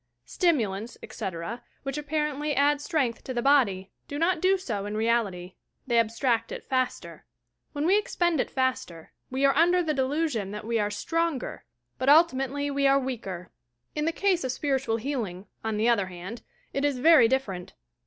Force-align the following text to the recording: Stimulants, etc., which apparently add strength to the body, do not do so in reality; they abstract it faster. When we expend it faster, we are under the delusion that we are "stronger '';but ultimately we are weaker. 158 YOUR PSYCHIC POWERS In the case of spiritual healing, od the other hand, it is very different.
Stimulants, 0.25 0.97
etc., 1.03 1.61
which 1.83 1.95
apparently 1.95 2.55
add 2.55 2.81
strength 2.81 3.23
to 3.23 3.35
the 3.35 3.41
body, 3.43 3.91
do 4.07 4.17
not 4.17 4.41
do 4.41 4.57
so 4.57 4.87
in 4.87 4.97
reality; 4.97 5.57
they 5.85 5.99
abstract 5.99 6.51
it 6.51 6.63
faster. 6.63 7.23
When 7.73 7.85
we 7.85 7.95
expend 7.99 8.41
it 8.41 8.49
faster, 8.49 9.13
we 9.29 9.45
are 9.45 9.55
under 9.55 9.83
the 9.83 9.93
delusion 9.93 10.49
that 10.53 10.65
we 10.65 10.79
are 10.79 10.89
"stronger 10.89 11.65
'';but 11.99 12.09
ultimately 12.09 12.71
we 12.71 12.87
are 12.87 12.97
weaker. 12.97 13.51
158 13.95 13.97
YOUR 13.97 14.01
PSYCHIC 14.01 14.01
POWERS 14.01 14.01
In 14.01 14.05
the 14.05 14.19
case 14.19 14.43
of 14.43 14.51
spiritual 14.91 14.97
healing, 14.97 15.45
od 15.63 15.77
the 15.79 15.87
other 15.87 16.07
hand, 16.07 16.41
it 16.73 16.83
is 16.83 16.97
very 16.97 17.27
different. 17.27 17.73